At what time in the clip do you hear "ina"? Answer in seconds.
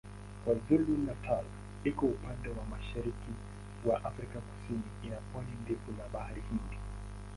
5.03-5.19